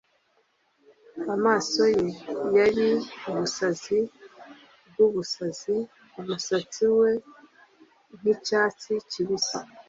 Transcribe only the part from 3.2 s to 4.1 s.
ubusazi